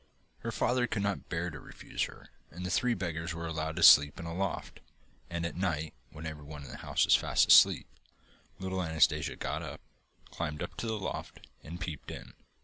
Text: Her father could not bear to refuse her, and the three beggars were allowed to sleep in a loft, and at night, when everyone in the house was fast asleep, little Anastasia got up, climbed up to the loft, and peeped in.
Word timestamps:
Her 0.39 0.51
father 0.51 0.87
could 0.87 1.03
not 1.03 1.29
bear 1.29 1.51
to 1.51 1.59
refuse 1.59 2.05
her, 2.05 2.29
and 2.49 2.65
the 2.65 2.71
three 2.71 2.95
beggars 2.95 3.35
were 3.35 3.45
allowed 3.45 3.75
to 3.75 3.83
sleep 3.83 4.19
in 4.19 4.25
a 4.25 4.33
loft, 4.33 4.79
and 5.29 5.45
at 5.45 5.55
night, 5.55 5.93
when 6.09 6.25
everyone 6.25 6.63
in 6.63 6.71
the 6.71 6.77
house 6.77 7.05
was 7.05 7.15
fast 7.15 7.49
asleep, 7.49 7.85
little 8.57 8.81
Anastasia 8.81 9.35
got 9.35 9.61
up, 9.61 9.79
climbed 10.31 10.63
up 10.63 10.75
to 10.77 10.87
the 10.87 10.97
loft, 10.97 11.45
and 11.63 11.79
peeped 11.79 12.09
in. 12.09 12.33